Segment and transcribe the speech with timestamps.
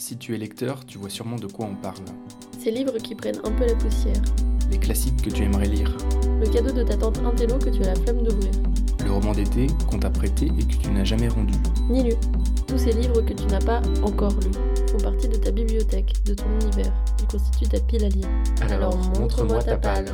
[0.00, 2.06] Si tu es lecteur, tu vois sûrement de quoi on parle.
[2.58, 4.22] Ces livres qui prennent un peu la poussière.
[4.70, 5.94] Les classiques que tu aimerais lire.
[6.40, 8.50] Le cadeau de ta tante Intello que tu as la flemme d'ouvrir.
[9.04, 11.52] Le roman d'été qu'on t'a prêté et que tu n'as jamais rendu.
[11.90, 12.14] Ni lu.
[12.66, 16.32] Tous ces livres que tu n'as pas encore lus font partie de ta bibliothèque, de
[16.32, 16.94] ton univers.
[17.20, 18.28] Ils constituent ta pile à lire.
[18.70, 20.06] Alors, montre-moi ta palle.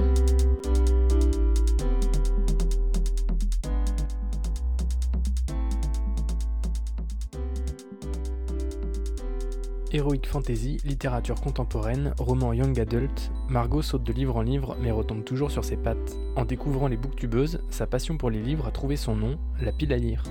[9.97, 15.25] Heroic fantasy, littérature contemporaine, roman young adult, Margot saute de livre en livre mais retombe
[15.25, 16.19] toujours sur ses pattes.
[16.37, 19.95] En découvrant les booktubeuses, sa passion pour les livres a trouvé son nom, la pile
[19.95, 20.23] à lire.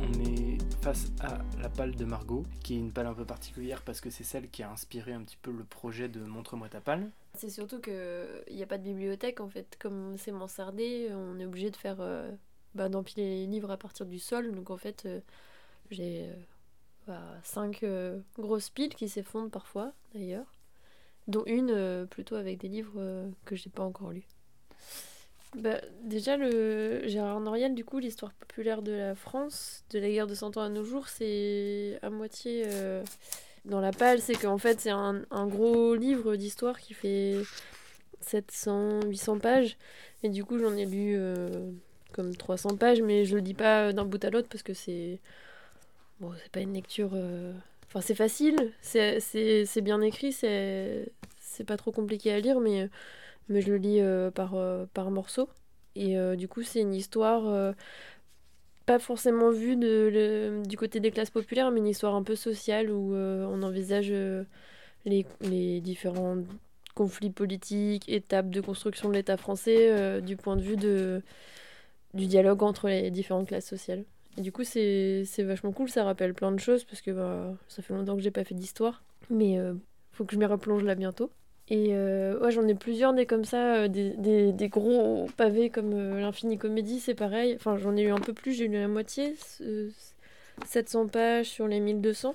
[0.00, 3.82] On est face à la palle de Margot, qui est une palle un peu particulière
[3.82, 6.80] parce que c'est celle qui a inspiré un petit peu le projet de Montre-moi ta
[6.80, 7.08] palle.
[7.34, 7.94] C'est surtout qu'il
[8.50, 9.76] n'y a pas de bibliothèque en fait.
[9.78, 11.98] Comme c'est mansardé, on est obligé de faire.
[12.00, 12.32] euh,
[12.76, 14.52] bah, d'empiler les livres à partir du sol.
[14.52, 15.20] Donc en fait, euh,
[15.90, 16.34] j'ai euh,
[17.06, 20.46] bah, cinq euh, grosses piles qui s'effondrent parfois d'ailleurs,
[21.26, 24.26] dont une plutôt avec des livres que j'ai pas encore lus.
[25.54, 30.26] Bah, déjà, le Gérard Noriel, du coup, l'histoire populaire de la France, de la guerre
[30.26, 32.66] de Cent Ans à nos jours, c'est à moitié
[33.64, 34.20] dans la palle.
[34.20, 37.40] C'est qu'en fait, c'est un, gros livre d'histoire qui fait
[38.20, 39.78] 700, 800 pages.
[40.22, 41.18] Et du coup, j'en ai lu
[42.16, 45.20] comme 300 pages, mais je le dis pas d'un bout à l'autre parce que c'est.
[46.20, 47.10] Bon, c'est pas une lecture.
[47.14, 47.52] euh,
[47.88, 49.20] Enfin, c'est facile, c'est-
[49.80, 52.90] bien écrit, c'est pas trop compliqué à lire, mais,
[53.48, 55.48] mais je le lis euh, par, euh, par morceaux.
[55.96, 57.72] Et euh, du coup, c'est une histoire euh,
[58.86, 62.90] pas forcément vue de, du côté des classes populaires, mais une histoire un peu sociale
[62.90, 64.44] où euh, on envisage euh,
[65.06, 66.38] les, les différents
[66.94, 71.22] conflits politiques, étapes de construction de l'État français euh, du point de vue de,
[72.16, 74.04] du dialogue entre les différentes classes sociales.
[74.38, 77.82] Et du coup, c'est vachement cool, ça rappelle plein de choses parce que bah, ça
[77.82, 79.72] fait longtemps que j'ai pas fait d'histoire, mais euh,
[80.12, 81.30] faut que je m'y replonge là bientôt.
[81.68, 85.70] Et euh, ouais, j'en ai plusieurs des comme ça, euh, des, des, des gros pavés
[85.70, 87.54] comme euh, l'Infini Comédie, c'est pareil.
[87.56, 89.90] Enfin, j'en ai eu un peu plus, j'ai lu la moitié, ce-
[90.66, 92.34] 700 pages sur les 1200.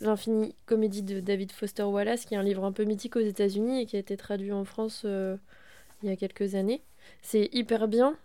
[0.00, 3.82] L'Infini Comédie de David Foster Wallace, qui est un livre un peu mythique aux États-Unis
[3.82, 6.82] et qui a été traduit en France il y a quelques années.
[7.22, 8.16] C'est hyper bien,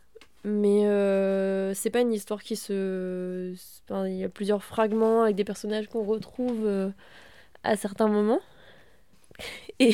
[0.44, 3.54] mais euh, c'est pas une histoire qui se.
[3.90, 6.90] il y a plusieurs fragments avec des personnages qu'on retrouve euh,
[7.64, 8.42] à certains moments.
[9.80, 9.94] Et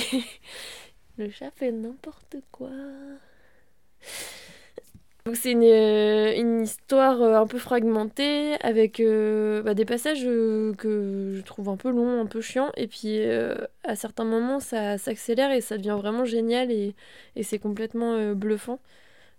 [1.18, 2.70] le chat fait n'importe quoi.
[5.26, 11.42] Donc c'est une, euh, une histoire un peu fragmentée avec bah, des passages que je
[11.42, 12.72] trouve un peu longs, un peu chiants.
[12.78, 13.20] Et puis
[13.84, 16.96] à certains moments ça s'accélère et ça devient vraiment génial et,
[17.42, 18.80] c'est complètement bluffant.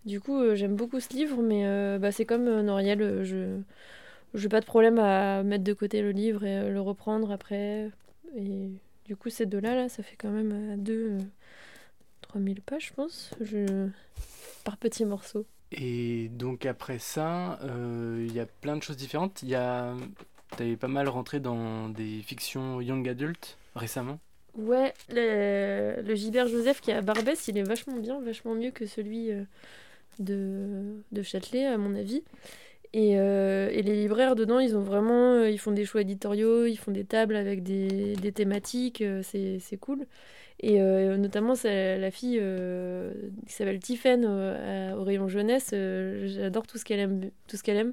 [0.06, 3.60] Du coup euh, j'aime beaucoup ce livre mais euh, bah, c'est comme euh, Noriel, je
[4.34, 7.90] j'ai pas de problème à mettre de côté le livre et le reprendre après.
[8.36, 8.70] Et
[9.06, 11.12] du coup ces deux-là, là, ça fait quand même à deux...
[11.12, 11.18] euh,
[12.22, 13.88] 3000 pages je pense, je...
[14.64, 15.46] par petits morceaux.
[15.72, 19.42] Et donc après ça, euh, il y a plein de choses différentes.
[19.42, 19.94] Il y a...
[20.56, 24.20] T'avais pas mal rentré dans des fictions young adult récemment.
[24.54, 28.70] Ouais, le, le Gilbert Joseph qui est à Barbès, il est vachement bien, vachement mieux
[28.70, 29.44] que celui euh,
[30.20, 32.22] de, de Châtelet, à mon avis.
[32.92, 36.64] Et, euh, et les libraires dedans, ils ont vraiment, euh, ils font des choix éditoriaux,
[36.66, 40.06] ils font des tables avec des, des thématiques, euh, c'est cool.
[40.60, 42.40] Et euh, notamment, la fille
[43.46, 47.92] qui s'appelle Tiffen au rayon jeunesse, j'adore tout ce qu'elle aime, tout ce qu'elle aime.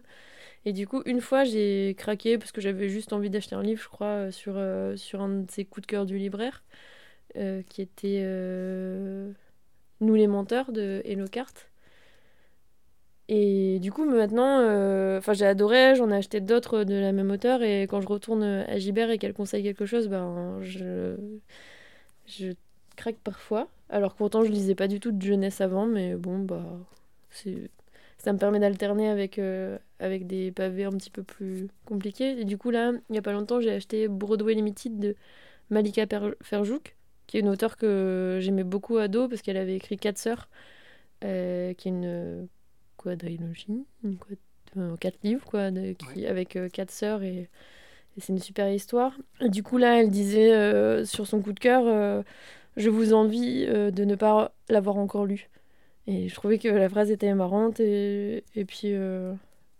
[0.65, 3.81] Et du coup, une fois, j'ai craqué parce que j'avais juste envie d'acheter un livre,
[3.83, 4.55] je crois, sur,
[4.95, 6.63] sur un de ses coups de cœur du libraire,
[7.35, 8.23] qui était
[9.99, 11.53] Nous les menteurs de Hello Cart.
[13.35, 17.63] Et du coup, maintenant, euh, j'ai adoré, j'en ai acheté d'autres de la même auteur,
[17.63, 21.15] et quand je retourne à Gibert et qu'elle conseille quelque chose, ben, je,
[22.27, 22.53] je
[22.95, 23.69] craque parfois.
[23.89, 26.63] Alors pourtant, je lisais pas du tout de jeunesse avant, mais bon, bah,
[28.19, 32.39] ça me permet d'alterner avec, euh, avec des pavés un petit peu plus compliqués.
[32.39, 35.15] Et du coup, là, il y a pas longtemps, j'ai acheté Broadway Limited de
[35.71, 36.05] Malika
[36.43, 40.49] Ferjouk, qui est une auteure que j'aimais beaucoup ado parce qu'elle avait écrit Quatre sœurs,
[41.23, 42.47] euh, qui est une
[43.03, 47.49] quadrilogie, une quad- quatre livres, quoi, de- qui, avec euh, quatre sœurs et,
[48.17, 49.17] et c'est une super histoire.
[49.41, 52.23] Et du coup, là, elle disait euh, sur son coup de cœur euh,
[52.77, 55.49] Je vous envie de ne pas l'avoir encore lu.
[56.07, 57.79] Et je trouvais que la phrase était marrante.
[57.81, 58.93] Et, et puis,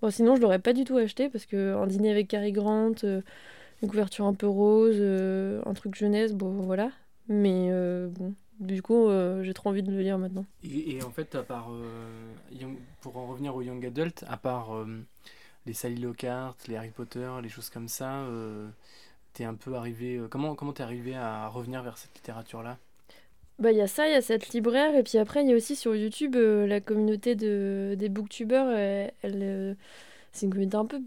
[0.02, 2.94] bon, sinon, je l'aurais pas du tout acheté parce que un dîner avec Cary Grant,
[3.04, 6.92] une couverture un peu rose, un truc jeunesse, bon, voilà.
[7.28, 10.46] Mais euh, bon, du coup, euh, j'ai trop envie de le lire maintenant.
[10.64, 14.38] Et, et en fait, à part, euh, young- pour en revenir au young adult, à
[14.38, 15.06] part euh,
[15.66, 18.26] les Sally Lockhart, les Harry Potter, les choses comme ça,
[19.34, 20.22] t'es un peu arrivé.
[20.30, 22.78] comment comment t'es arrivé à revenir vers cette littérature-là?
[23.60, 25.54] Bah, il y a ça, il y a cette libraire, et puis après, il y
[25.54, 28.70] a aussi sur YouTube la communauté de, des booktubers.
[29.22, 29.78] Elle,
[30.34, 31.02] c'est une communauté un peu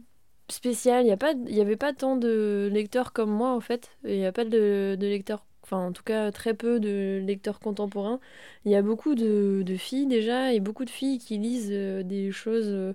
[0.50, 1.04] spéciale.
[1.06, 3.90] Il n'y avait pas tant de lecteurs comme moi, en fait.
[4.04, 7.60] Il n'y a pas de, de lecteurs enfin en tout cas très peu de lecteurs
[7.60, 8.20] contemporains.
[8.64, 12.30] Il y a beaucoup de, filles déjà et beaucoup de filles qui lisent euh, des
[12.32, 12.92] choses euh,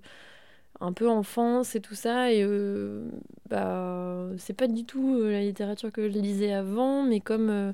[0.80, 3.10] un peu enfance et tout ça et euh,
[3.50, 7.74] bah c'est pas du tout la littérature que je lisais avant mais comme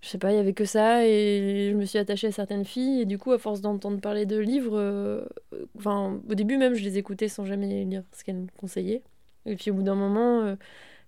[0.00, 2.64] je sais pas, il y avait que ça et je me suis attachée à certaines
[2.64, 5.26] filles et du coup à force d'entendre parler de livres
[5.84, 9.02] au début même je les écoutais sans jamais lire ce qu'elles me conseillaient
[9.46, 10.56] et puis au bout d'un moment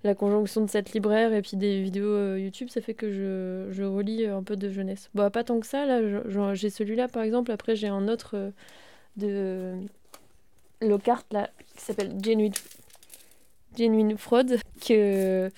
[0.07, 3.73] la conjonction de cette libraire et puis des vidéos euh, YouTube, ça fait que je,
[3.73, 5.11] je, relis un peu de jeunesse.
[5.15, 8.51] Bon, pas tant que ça, là, j'ai celui-là par exemple, après j'ai un autre euh,
[9.17, 9.75] de
[10.81, 12.55] Lockhart là, qui s'appelle Genuine,
[13.77, 15.51] Genuine Fraud, que,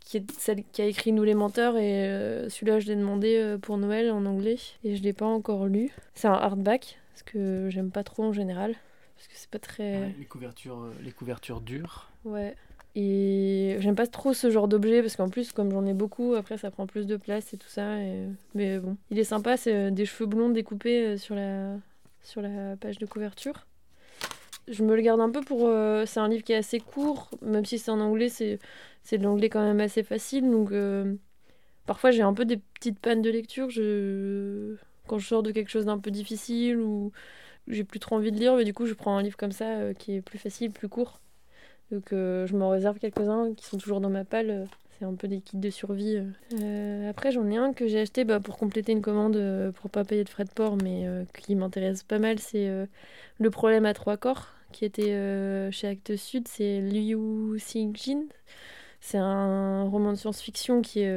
[0.00, 3.56] qui est celle qui a écrit Nous les menteurs, et euh, celui-là je l'ai demandé
[3.62, 5.92] pour Noël en anglais, et je l'ai pas encore lu.
[6.14, 8.74] C'est un hardback, parce que j'aime pas trop en général,
[9.16, 10.12] parce que c'est pas très...
[10.18, 12.10] les, couvertures, les couvertures dures.
[12.24, 12.54] Ouais.
[12.96, 16.58] Et j'aime pas trop ce genre d'objet parce qu'en plus, comme j'en ai beaucoup, après
[16.58, 17.96] ça prend plus de place et tout ça.
[18.54, 21.76] Mais bon, il est sympa, c'est euh, des cheveux blonds découpés euh, sur la,
[22.22, 23.66] sur la page de couverture.
[24.68, 25.66] Je me le garde un peu pour.
[25.66, 28.60] Euh, c'est un livre qui est assez court, même si c'est en anglais, c'est,
[29.02, 30.48] c'est de l'anglais quand même assez facile.
[30.48, 30.72] Donc
[31.86, 33.68] parfois j'ai un peu des petites pannes de lecture.
[35.08, 37.12] Quand je sors de quelque chose d'un peu difficile ou
[37.66, 39.92] j'ai plus trop envie de lire, mais du coup je prends un livre comme ça
[39.98, 41.20] qui est plus facile, plus court.
[41.90, 44.66] Donc euh, je m'en réserve quelques-uns qui sont toujours dans ma palle.
[44.98, 46.22] C'est un peu des kits de survie.
[46.60, 49.90] Euh, après, j'en ai un que j'ai acheté bah, pour compléter une commande euh, pour
[49.90, 52.38] pas payer de frais de port, mais qui m'intéresse pas mal.
[52.38, 52.70] C'est
[53.38, 56.48] Le problème à trois corps, qui était chez Actes Sud.
[56.48, 58.24] C'est Liu Xingjin.
[59.00, 61.12] C'est un roman de science-fiction qui est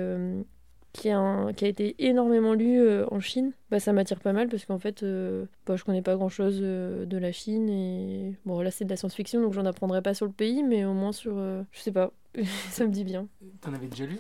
[0.98, 4.50] qui a, qui a été énormément lu euh, en Chine, bah, ça m'attire pas mal
[4.50, 8.34] parce qu'en fait, euh, bah, je connais pas grand chose euh, de la Chine et
[8.46, 10.94] bon, là c'est de la science-fiction donc j'en apprendrai pas sur le pays, mais au
[10.94, 11.38] moins sur.
[11.38, 12.12] je sais pas,
[12.72, 13.28] ça me dit bien.
[13.62, 14.18] T'en avais déjà lu?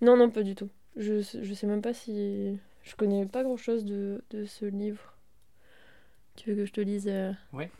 [0.00, 0.70] Non, non, pas du tout.
[0.96, 2.58] Je, je sais même pas si.
[2.82, 5.14] Je connais pas grand chose de, de ce livre.
[6.36, 7.10] Tu veux que je te lise
[7.52, 7.70] Ouais.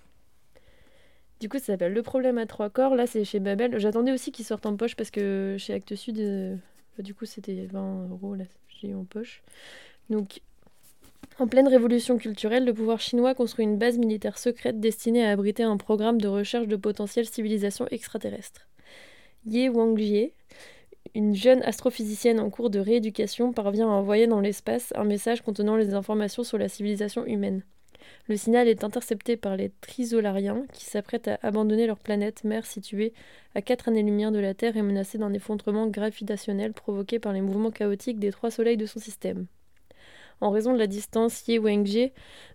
[1.41, 2.95] Du coup, ça s'appelle Le problème à trois corps.
[2.95, 3.79] Là, c'est chez Babel.
[3.79, 6.59] J'attendais aussi qu'il sorte en poche parce que chez Actes Sud,
[7.03, 9.43] du coup, c'était 20 euros, là, j'ai eu en poche.
[10.11, 10.41] Donc,
[11.39, 15.65] en pleine révolution culturelle, le pouvoir chinois construit une base militaire secrète destinée à abriter
[15.65, 18.69] un programme de recherche de potentielles civilisations extraterrestres.
[19.47, 20.33] Ye Wangjie,
[21.15, 25.77] une jeune astrophysicienne en cours de rééducation, parvient à envoyer dans l'espace un message contenant
[25.77, 27.63] les informations sur la civilisation humaine.
[28.27, 33.13] Le signal est intercepté par les Trisolariens qui s'apprêtent à abandonner leur planète mère située
[33.55, 37.71] à 4 années-lumière de la Terre et menacée d'un effondrement gravitationnel provoqué par les mouvements
[37.71, 39.47] chaotiques des trois soleils de son système.
[40.41, 42.11] En raison de la distance, Ye Wengje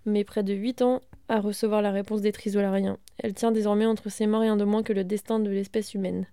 [0.05, 2.97] met près de 8 ans à recevoir la réponse des Trisolariens.
[3.17, 6.27] Elle tient désormais entre ses mains rien de moins que le destin de l'espèce humaine.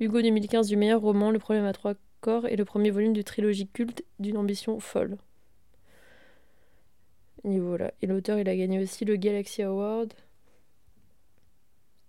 [0.00, 3.22] Hugo 2015 du meilleur roman Le problème à trois corps est le premier volume de
[3.22, 5.18] trilogie culte d'une ambition folle.
[7.44, 7.92] Et voilà.
[8.02, 10.12] Et l'auteur, il a gagné aussi le Galaxy Award.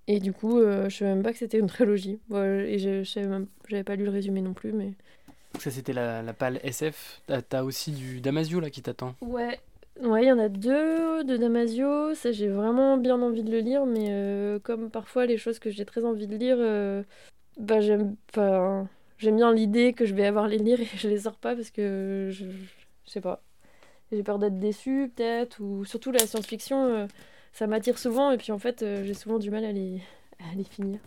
[0.07, 2.19] Et du coup, euh, je savais même pas que c'était une trilogie.
[2.31, 3.03] et je,
[3.69, 4.93] j'avais pas lu le résumé non plus, mais.
[5.60, 7.22] Ça, c'était la, la pâle SF.
[7.50, 9.15] T'as, aussi du Damasio là qui t'attend.
[9.22, 9.60] Ouais.
[10.01, 12.15] Ouais, il y en a deux de Damasio.
[12.15, 15.69] Ça, j'ai vraiment bien envie de le lire, mais euh, comme parfois les choses que
[15.69, 17.03] j'ai très envie de lire, euh,
[17.57, 21.19] bah j'aime, enfin, j'aime bien l'idée que je vais avoir les lire et je les
[21.19, 23.43] sors pas parce que je, je sais pas
[24.15, 27.08] j'ai peur d'être déçue peut-être, ou surtout la science-fiction, euh,
[27.51, 30.01] ça m'attire souvent, et puis en fait, euh, j'ai souvent du mal à les,
[30.39, 31.00] à les finir.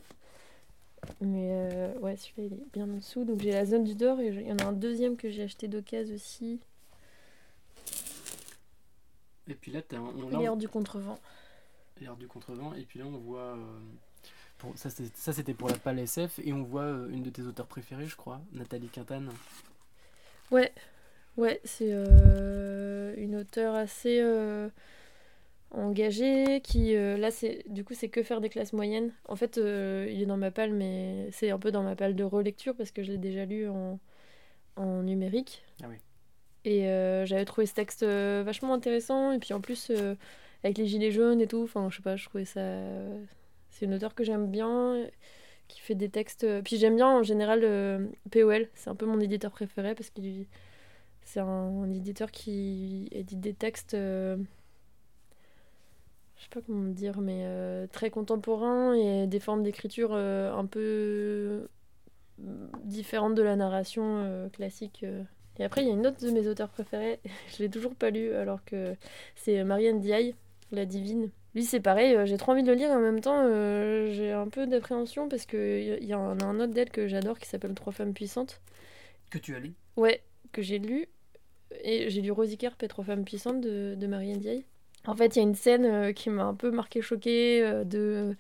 [1.20, 3.24] Mais euh, ouais, celui-là, il est bien en dessous.
[3.24, 5.44] Donc j'ai la zone du Dor, et il y en a un deuxième que j'ai
[5.44, 6.60] acheté d'occasion aussi.
[9.48, 9.98] Et puis là, t'as
[10.38, 11.18] L'air du contrevent.
[12.00, 13.56] L'air du contrevent, et puis là, on voit...
[14.58, 18.06] Pour, ça, c'était pour la pâle SF, et on voit une de tes auteurs préférés,
[18.06, 19.30] je crois, Nathalie Quintane.
[20.50, 20.72] Ouais,
[21.36, 24.68] Ouais, c'est euh, une auteure assez euh,
[25.70, 29.12] engagée qui euh, là c'est du coup c'est que faire des classes moyennes.
[29.28, 32.24] En fait, il est dans ma palle mais c'est un peu dans ma palle de
[32.24, 33.98] relecture parce que je l'ai déjà lu en,
[34.76, 35.64] en numérique.
[35.82, 35.96] Ah oui.
[36.64, 36.82] Et
[37.26, 39.92] j'avais trouvé ce texte vachement intéressant et puis en plus
[40.64, 42.60] avec les gilets jaunes et tout, enfin je sais pas, je trouvais ça
[43.70, 45.06] c'est une auteure que j'aime bien
[45.68, 49.52] qui fait des textes puis j'aime bien en général POL, c'est un peu mon éditeur
[49.52, 50.46] préféré parce qu'il
[51.26, 53.92] c'est un, éditeur qui édite des textes.
[53.92, 54.38] Euh,
[56.46, 61.68] sais pas comment dire, mais euh, très contemporain et des formes d'écriture euh, un peu
[62.84, 65.04] différentes de la narration euh, classique.
[65.58, 67.18] Et après, il y a une autre de mes auteurs préférés,
[67.56, 68.94] je l'ai toujours pas lu, alors que
[69.34, 70.34] c'est Marianne Diaye,
[70.70, 71.30] La Divine.
[71.54, 73.42] Lui, c'est pareil, j'ai trop envie de le lire et en même temps,
[74.12, 77.38] j'ai un peu d'appréhension parce qu'il y, y, en a un autre d'elle que j'adore
[77.38, 78.60] qui s'appelle Trois femmes puissantes.
[79.30, 79.72] Que tu as lu?
[79.96, 81.08] Ouais, que j'ai lu.
[81.82, 82.32] Et j'ai lu
[82.88, 84.64] Trois femmes puissantes de, de Marianne Diaye.
[85.06, 87.84] En fait, il y a une scène euh, qui m'a un peu marqué choquée euh,
[87.84, 88.36] de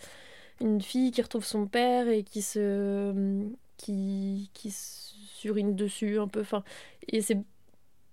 [0.60, 3.44] une fille qui retrouve son père et qui se
[3.76, 6.64] qui qui surine dessus un peu enfin
[7.08, 7.38] et c'est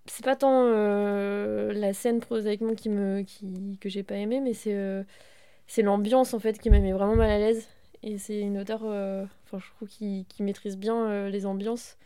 [0.08, 4.54] c'est pas tant euh, la scène prosaïquement qui me qui que j'ai pas aimé mais
[4.54, 4.78] c'est
[5.68, 7.70] c'est l'ambiance en fait qui m'a mis vraiment mal à l'aise
[8.04, 11.98] et c'est une auteure je trouve qui, qui maîtrise bien les ambiances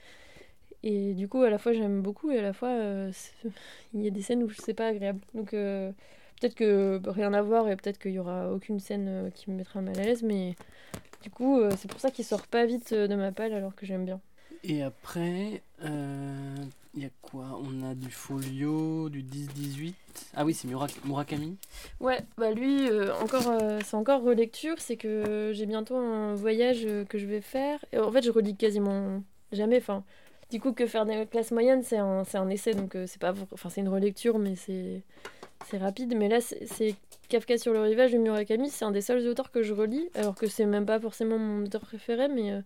[0.84, 2.72] et du coup à la fois j'aime beaucoup et à la fois
[3.94, 5.54] il y a des scènes où c'est pas agréable donc
[6.40, 9.56] Peut-être que rien à voir et peut-être qu'il y aura aucune scène euh, qui me
[9.56, 10.56] mettra mal à l'aise, mais
[11.24, 13.76] du coup, euh, c'est pour ça qu'il sort pas vite euh, de ma palle alors
[13.76, 14.22] que j'aime bien.
[14.64, 17.60] Et après, il y a quoi?
[17.64, 19.94] On a du Folio, du 10-18.
[20.36, 21.58] Ah oui, c'est Murakami.
[22.00, 22.90] Ouais, bah lui,
[23.22, 24.76] encore, c'est encore relecture.
[24.80, 27.86] C'est que j'ai bientôt un voyage que je vais faire.
[27.94, 29.78] Et en fait, je relis quasiment jamais.
[29.78, 30.04] Enfin,
[30.50, 33.82] du coup, que faire des classes moyennes, c'est un, essai, donc c'est pas, enfin, c'est
[33.82, 35.04] une relecture, mais c'est
[35.78, 36.96] rapide, mais là, c'est
[37.28, 40.36] Kafka sur le rivage de Murakami, c'est un des seuls auteurs que je relis, alors
[40.36, 42.62] que c'est même pas forcément mon auteur préféré, mais euh,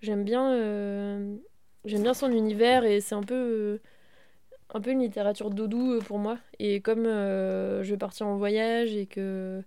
[0.00, 1.36] j'aime bien, euh,
[1.84, 3.80] j'aime bien son univers et c'est un peu, euh,
[4.74, 6.38] un peu une littérature doudou pour moi.
[6.58, 9.62] Et comme je vais partir en voyage et que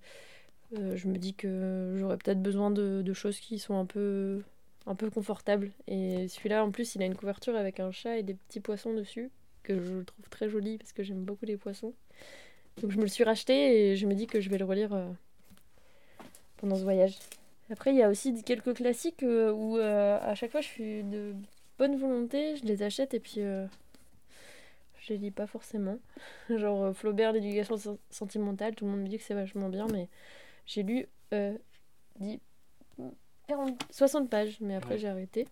[0.73, 4.41] je me dis que j'aurais peut-être besoin de, de, choses qui sont un peu,
[4.85, 5.71] un peu confortables.
[5.87, 8.93] Et celui-là, en plus, il a une couverture avec un chat et des petits poissons
[8.93, 9.29] dessus
[9.63, 11.93] que je trouve très joli parce que j'aime beaucoup les poissons.
[12.81, 14.93] Donc je me le suis racheté et je me dis que je vais le relire
[14.93, 15.07] euh,
[16.57, 17.17] pendant ce voyage.
[17.69, 21.03] Après, il y a aussi quelques classiques euh, où euh, à chaque fois je suis
[21.03, 21.35] de
[21.77, 23.67] bonne volonté, je les achète et puis je
[25.09, 25.97] les lis pas forcément.
[26.49, 30.09] Genre Flaubert, l'éducation sentimentale, tout le monde me dit que c'est vachement bien, mais
[30.65, 31.07] j'ai lu
[32.19, 32.39] 10,
[33.89, 35.47] 60 pages, mais après j'ai arrêté.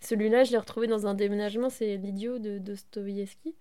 [0.00, 3.54] Celui-là, je l'ai retrouvé dans un déménagement, c'est L'idiot de Dostoevsky.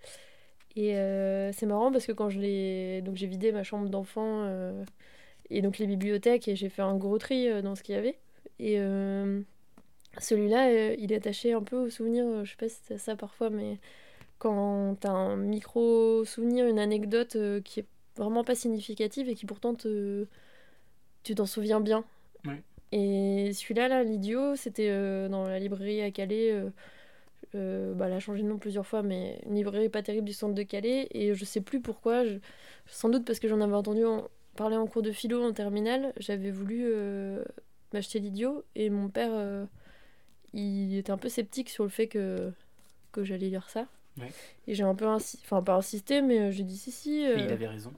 [0.75, 3.01] Et euh, c'est marrant parce que quand je l'ai.
[3.01, 4.83] Donc j'ai vidé ma chambre d'enfant euh,
[5.49, 7.97] et donc les bibliothèques et j'ai fait un gros tri euh, dans ce qu'il y
[7.97, 8.19] avait.
[8.59, 8.77] Et
[10.19, 13.49] celui-là, il est attaché un peu au souvenir, je sais pas si c'est ça parfois,
[13.49, 13.79] mais
[14.37, 20.27] quand t'as un micro-souvenir, une anecdote qui est vraiment pas significative et qui pourtant te.
[21.23, 22.05] Tu t'en souviens bien.
[22.95, 24.89] Et celui-là, là, l'idiot, c'était
[25.27, 26.63] dans la librairie à Calais
[27.55, 30.33] euh, bah, elle a changé de nom plusieurs fois, mais une librairie pas terrible du
[30.33, 31.07] centre de Calais.
[31.11, 32.23] Et je sais plus pourquoi,
[32.87, 34.03] sans doute parce que j'en avais entendu
[34.55, 37.43] parler en cours de philo en terminale, j'avais voulu euh,
[37.93, 38.63] m'acheter l'idiot.
[38.75, 39.65] Et mon père, euh,
[40.53, 42.51] il était un peu sceptique sur le fait que,
[43.11, 43.87] que j'allais lire ça.
[44.67, 47.23] Et j'ai un peu insisté, enfin pas insisté, mais j'ai dit si, si.
[47.23, 47.91] il avait raison.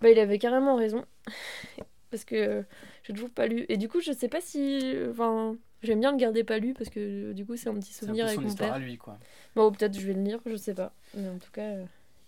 [0.00, 1.04] Bah, il avait carrément raison.
[2.12, 2.64] parce que
[3.02, 3.66] j'ai toujours pas lu.
[3.68, 4.94] Et du coup, je sais pas si.
[5.10, 8.26] Enfin J'aime bien le garder pas lu parce que du coup c'est un petit souvenir
[8.26, 8.74] avec mon père.
[8.74, 9.18] à lui quoi.
[9.56, 10.92] Bon, peut-être je vais le lire, je sais pas.
[11.14, 11.84] Mais en tout cas, euh,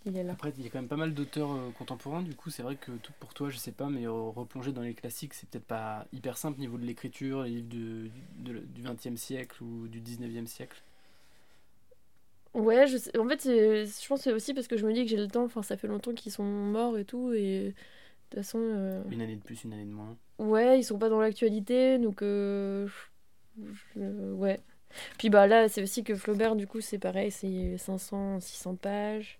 [0.06, 0.32] il est là.
[0.32, 2.74] Après, il y a quand même pas mal d'auteurs euh, contemporains, du coup c'est vrai
[2.74, 6.06] que tout pour toi, je sais pas, mais replonger dans les classiques, c'est peut-être pas
[6.12, 10.82] hyper simple niveau de l'écriture, les livres de, du 20e siècle ou du 19e siècle.
[12.54, 13.16] Ouais, je sais.
[13.18, 15.28] en fait, je pense que c'est aussi parce que je me dis que j'ai le
[15.28, 17.74] temps, enfin ça fait longtemps qu'ils sont morts et tout, et de
[18.34, 18.58] toute façon.
[18.60, 20.16] Euh, une année de plus, une année de moins.
[20.38, 22.22] Ouais, ils sont pas dans l'actualité, donc
[23.96, 24.60] ouais.
[25.18, 29.38] Puis bah là, c'est aussi que Flaubert, du coup, c'est pareil, c'est 500, 600 pages.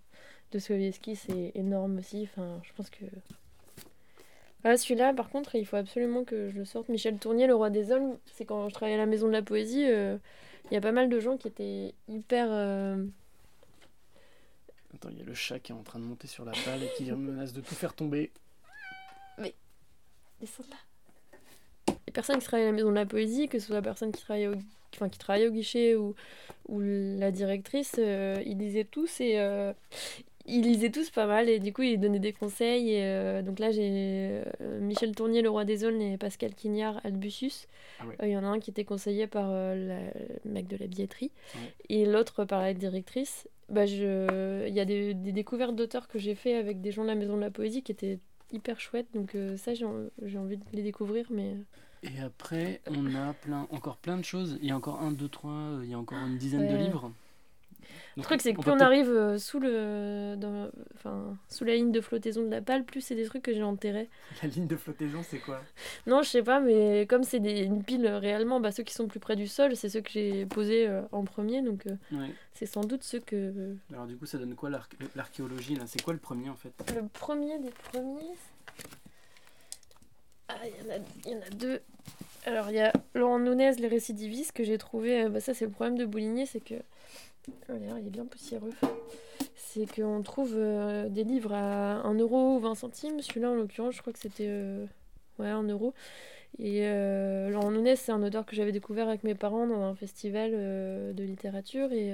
[0.52, 2.28] De Sovietski, c'est énorme aussi.
[2.30, 3.04] Enfin, je pense que.
[4.62, 6.88] Ah, celui-là, par contre, il faut absolument que je le sorte.
[6.88, 9.42] Michel Tournier, Le Roi des Hommes, c'est quand je travaillais à la Maison de la
[9.42, 10.16] Poésie, euh,
[10.70, 12.46] il y a pas mal de gens qui étaient hyper.
[12.50, 13.04] Euh,
[14.94, 16.82] Attends, il y a le chat qui est en train de monter sur la balle
[16.84, 18.30] et qui menace de tout faire tomber.
[20.70, 20.76] Là
[22.14, 24.22] personnes qui travaillent à la maison de la poésie, que ce soit la personne qui
[24.22, 24.54] travaille au,
[24.94, 26.14] enfin, qui travaille au guichet ou,
[26.68, 29.74] ou la directrice, euh, ils lisaient tous et euh,
[30.46, 32.92] ils lisaient tous pas mal et du coup ils donnaient des conseils.
[32.92, 34.42] Et, euh, donc là j'ai
[34.80, 37.66] Michel Tournier, le roi des aulnes et Pascal Quignard, Albusus.
[38.00, 39.98] Ah il y en a un qui était conseillé par le
[40.44, 41.32] mec de la billetterie
[41.90, 43.48] et l'autre par la directrice.
[43.70, 44.68] Bah, je...
[44.68, 47.14] Il y a des, des découvertes d'auteurs que j'ai fait avec des gens de la
[47.14, 48.18] maison de la poésie qui étaient
[48.54, 49.08] hyper chouettes.
[49.14, 51.56] Donc ça j'ai envie de les découvrir mais...
[52.02, 54.58] Et après, on a plein, encore plein de choses.
[54.61, 57.11] Il y a encore un, deux, trois, il y a encore une dizaine de livres.
[58.16, 61.92] Le truc, c'est que plus on arrive euh, sous, le, dans, enfin, sous la ligne
[61.92, 64.08] de flottaison de la pale, plus c'est des trucs que j'ai enterrés.
[64.42, 65.60] La ligne de flottaison, c'est quoi?
[66.06, 69.20] Non, je sais pas, mais comme c'est une pile réellement, bah, ceux qui sont plus
[69.20, 71.62] près du sol, c'est ceux que j'ai posés euh, en premier.
[71.62, 73.74] Donc, euh, c'est sans doute ceux que.
[73.92, 74.70] Alors, du coup, ça donne quoi
[75.14, 75.84] l'archéologie là?
[75.86, 76.72] C'est quoi le premier en fait?
[76.94, 78.34] Le premier des premiers.
[80.48, 81.80] Ah, il y, y, en a deux.
[82.46, 85.28] Alors, il y a Laurent Nunez, les récidivistes, que j'ai trouvé.
[85.28, 86.74] Bah, ça, c'est le problème de Bouligné, c'est que
[87.68, 88.72] D'ailleurs, il est bien poussiéreux.
[89.56, 93.20] C'est qu'on trouve euh, des livres à 1 euro ou 20 centimes.
[93.20, 94.86] Celui-là, en l'occurrence, je crois que c'était euh,
[95.38, 95.94] ouais, 1 euro.
[96.58, 99.94] Et euh, Laurent Nunes, c'est un auteur que j'avais découvert avec mes parents dans un
[99.94, 101.92] festival euh, de littérature.
[101.92, 102.12] Et,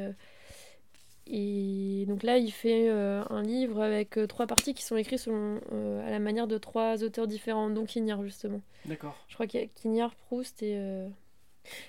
[1.32, 5.60] et donc là, il fait un livre avec trois parties qui sont écrites selon,
[6.04, 8.60] à la manière de trois auteurs différents, dont Quignard, justement.
[8.84, 9.16] D'accord.
[9.28, 10.78] Je crois qu'il y a Quignard, Proust et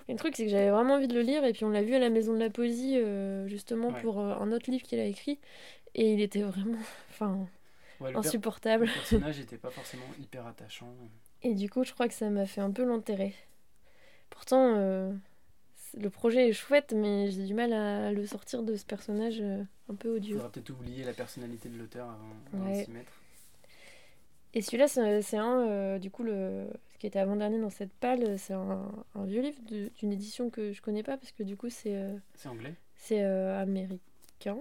[0.08, 1.82] et le truc, c'est que j'avais vraiment envie de le lire, et puis on l'a
[1.82, 5.00] vu à la Maison de la Poésie, euh, justement, pour euh, un autre livre qu'il
[5.00, 5.40] a écrit,
[5.96, 6.78] et il était vraiment
[7.10, 7.48] enfin,
[8.16, 8.86] insupportable.
[8.86, 10.94] Le personnage n'était pas forcément hyper attachant.
[11.44, 13.34] Et du coup, je crois que ça m'a fait un peu l'enterrer.
[14.30, 15.12] Pourtant, euh,
[16.00, 19.96] le projet est chouette, mais j'ai du mal à le sortir de ce personnage un
[19.96, 20.36] peu odieux.
[20.36, 23.12] Il faudra peut-être oublier la personnalité de l'auteur avant, avant de s'y mettre.
[24.54, 26.68] Et celui-là, c'est un, du coup, le,
[27.02, 28.38] qui était avant-dernier dans cette palle.
[28.38, 28.92] C'est un,
[29.26, 31.96] vieux livre d'une édition que je connais pas parce que du coup c'est.
[31.96, 34.60] Euh, c'est anglais C'est euh, américain.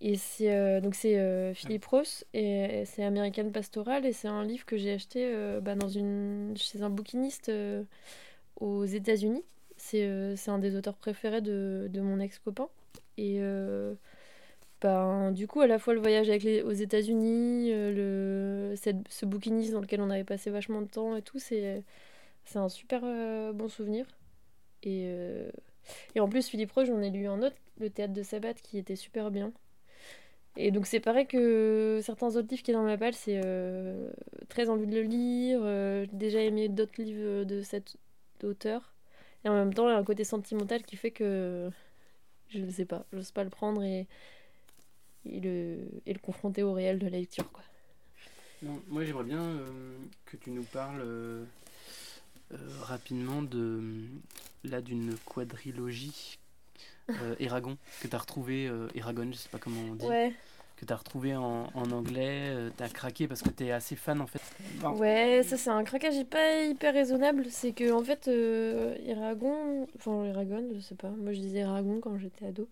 [0.00, 4.66] Et c'est euh, donc c'est Philippe Ross et, c'est American Pastoral et c'est un livre
[4.66, 7.50] que j'ai acheté bah, dans une chez un bouquiniste
[8.56, 9.44] aux États-Unis.
[9.90, 12.68] C'est un des auteurs préférés de, mon ex-copain.
[13.18, 13.40] Et
[14.80, 19.26] ben, du coup, à la fois le voyage avec les, aux États-Unis, euh, le, ce
[19.26, 21.82] bouquiniste dans lequel on avait passé vachement de temps et tout, c'est,
[22.54, 24.06] un super euh, bon souvenir.
[24.82, 25.50] Et, euh,
[26.14, 28.78] et en plus, Philippe Roche, j'en ai lu un autre, Le théâtre de Sabbat, qui
[28.78, 29.52] était super bien.
[30.56, 33.40] Et donc, c'est pareil que certains autres livres qui sont dans ma palle, c'est
[34.48, 35.60] très envie de le lire.
[36.10, 37.96] j'ai déjà aimé d'autres livres de cet
[38.42, 38.95] auteur.
[39.46, 41.70] Et en même temps, il y a un côté sentimental qui fait que
[42.48, 44.08] je ne sais pas, j'ose pas le prendre et
[45.24, 47.50] et le, et le confronter au réel de la lecture.
[47.52, 47.62] Quoi.
[48.62, 51.44] Non, moi j'aimerais bien euh, que tu nous parles euh,
[52.52, 53.82] euh, rapidement de
[54.64, 56.38] là d'une quadrilogie
[57.38, 60.06] Eragon que tu as retrouvé, Eragon, je sais pas comment on dit.
[60.76, 63.96] Que tu as retrouvé en, en anglais, tu as craqué parce que tu es assez
[63.96, 64.42] fan en fait.
[64.84, 67.46] ouais, ça c'est un craquage pas hyper raisonnable.
[67.50, 72.18] C'est que en fait, Eragon, enfin Eragon, je sais pas, moi je disais Eragon quand
[72.18, 72.68] j'étais ado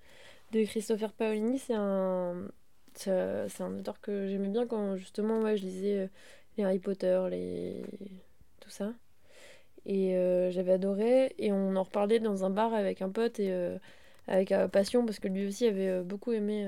[0.53, 1.59] de Christopher Paolini.
[1.59, 2.49] C'est un,
[2.95, 6.07] c'est un auteur que j'aimais bien quand justement moi je lisais euh,
[6.57, 7.83] les Harry Potter, les
[8.61, 8.93] tout ça.
[9.87, 11.35] Et euh, j'avais adoré.
[11.39, 13.79] Et on en reparlait dans un bar avec un pote et euh,
[14.29, 16.67] avec passion parce que lui aussi avait beaucoup aimé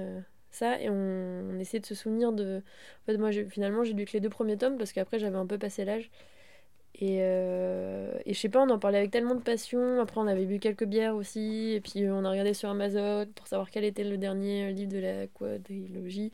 [0.57, 0.81] ça.
[0.81, 2.63] Et on, essayait de se souvenir de.
[3.03, 5.47] En fait, moi finalement j'ai lu que les deux premiers tomes parce qu'après j'avais un
[5.47, 6.11] peu passé l'âge.
[6.99, 10.01] Et, euh, et je sais pas, on en parlait avec tellement de passion.
[10.01, 11.73] Après, on avait bu quelques bières aussi.
[11.75, 14.99] Et puis, on a regardé sur Amazon pour savoir quel était le dernier livre de
[14.99, 16.33] la quadrilogie.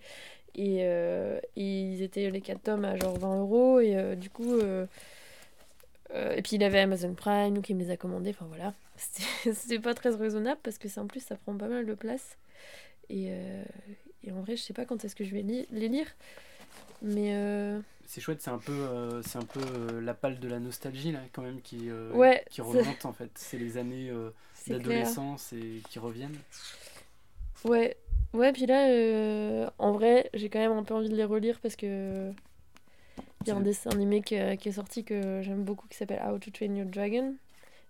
[0.54, 3.80] Et, euh, et ils étaient les 4 tomes à genre 20 euros.
[3.80, 4.60] Et euh, du coup.
[4.60, 8.30] et puis, il avait Amazon Prime, il me les a commandés.
[8.30, 8.74] Enfin, voilà.
[9.52, 12.36] C'était pas très raisonnable parce que en plus, ça prend pas mal de place.
[13.10, 13.32] Et,
[14.24, 16.06] et en vrai, je sais pas quand est-ce que je vais les lire.
[17.02, 17.32] Mais
[18.12, 21.12] c'est chouette, c'est un peu, euh, c'est un peu euh, la palle de la nostalgie
[21.12, 23.30] là, quand même qui, euh, qui remonte en fait.
[23.36, 24.12] C'est les années
[24.66, 26.36] d'adolescence et qui reviennent.
[27.64, 27.96] Ouais,
[28.34, 28.52] ouais.
[28.52, 32.30] Puis là, en vrai, j'ai quand même un peu envie de les relire parce que
[33.40, 36.20] il y a un dessin animé qui, qui est sorti que j'aime beaucoup qui s'appelle
[36.22, 37.34] How to Train Your Dragon.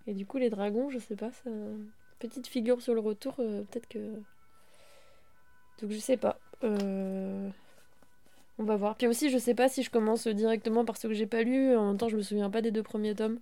[0.06, 1.50] Et du coup, les dragons, je sais pas, ça...
[2.20, 3.98] petite figure sur le retour, peut-être que.
[5.80, 6.38] Donc je sais pas.
[6.64, 7.50] Euh...
[8.58, 8.96] On va voir.
[8.96, 11.74] Puis aussi, je sais pas si je commence directement par ce que j'ai pas lu.
[11.76, 13.38] En même temps, je me souviens pas des deux premiers tomes.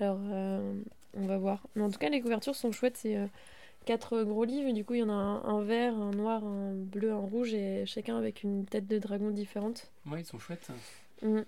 [0.00, 0.74] Alors, euh,
[1.14, 1.66] on va voir.
[1.74, 2.96] Mais en tout cas, les couvertures sont chouettes.
[2.96, 3.26] C'est euh,
[3.84, 4.72] quatre gros livres.
[4.72, 7.86] Du coup, il y en a un, vert, un noir, un bleu, un rouge et
[7.86, 9.90] chacun avec une tête de dragon différente.
[10.06, 10.68] Ouais, ils sont chouettes.
[11.22, 11.40] Mm.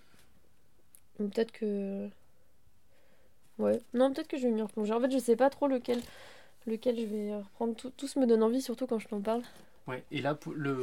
[1.18, 2.08] Peut-être que.
[3.58, 3.80] Ouais.
[3.94, 4.92] Non, peut-être que je vais m'y replonger.
[4.92, 6.00] En fait, je sais pas trop lequel,
[6.66, 7.74] lequel je vais reprendre.
[7.74, 9.42] Tout, tous me donne envie, surtout quand je t'en parle.
[9.86, 10.76] Ouais, et là, pour le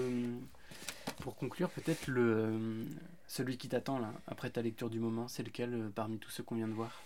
[1.40, 2.86] conclure, peut-être le
[3.28, 6.44] celui qui t'attend là, après ta lecture du moment, c'est lequel euh, parmi tous ceux
[6.44, 7.02] qu'on vient de voir?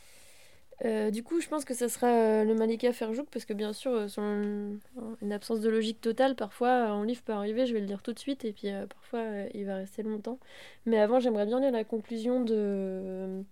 [0.85, 3.73] Euh, du coup, je pense que ça sera euh, le Malika Ferjouk, parce que bien
[3.73, 4.77] sûr, selon
[5.21, 8.13] une absence de logique totale, parfois un livre peut arriver, je vais le lire tout
[8.13, 10.37] de suite, et puis parfois il va rester longtemps.
[10.85, 13.43] Mais avant, j'aimerais bien lire la conclusion de,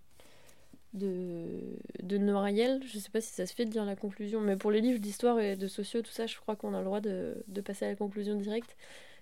[0.96, 1.46] de,
[2.02, 2.82] de Noiriel.
[2.86, 5.00] Je sais pas si ça se fait de dire la conclusion, mais pour les livres
[5.00, 7.86] d'histoire et de sociaux, tout ça, je crois qu'on a le droit de, de passer
[7.86, 8.76] à la conclusion directe.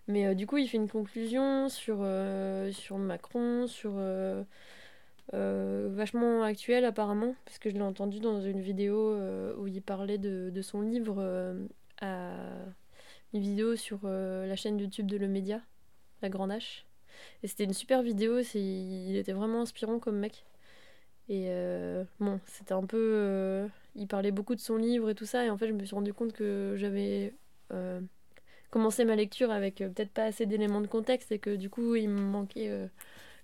[0.08, 3.94] Mais euh, du coup, il fait une conclusion sur, euh, sur Macron, sur.
[3.96, 4.44] Euh,
[5.32, 9.18] vachement actuelle apparemment, parce que je l'ai entendu dans une vidéo
[9.58, 11.24] où il parlait de, de son livre
[12.02, 12.34] à
[13.34, 15.62] une vidéo sur la chaîne YouTube de Le Média,
[16.22, 16.84] La Grande H.
[17.42, 20.44] Et c'était une super vidéo, il était vraiment inspirant comme mec.
[21.30, 22.98] Et euh, bon, c'était un peu.
[22.98, 25.84] Euh, il parlait beaucoup de son livre et tout ça, et en fait, je me
[25.86, 27.34] suis rendu compte que j'avais
[27.72, 28.02] euh,
[28.72, 32.10] commencé ma lecture avec peut-être pas assez d'éléments de contexte, et que du coup, il
[32.10, 32.90] me manquait.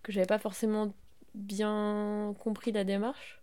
[0.03, 0.93] que j'avais pas forcément
[1.35, 3.41] bien compris la démarche.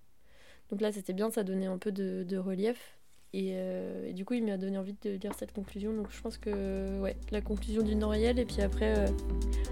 [0.70, 2.98] Donc là, c'était bien, ça donnait un peu de, relief.
[3.32, 3.56] Et,
[4.14, 5.94] du coup, il m'a donné envie de lire cette conclusion.
[5.94, 9.06] Donc je pense que, ouais, la conclusion du Noriel, et puis après,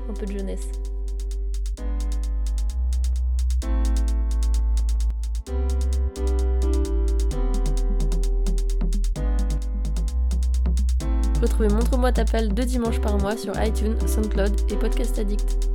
[0.09, 0.69] un peu de jeunesse.
[11.45, 15.74] Retrouvez Montre-moi ta deux dimanches par mois sur iTunes, SoundCloud et Podcast Addict.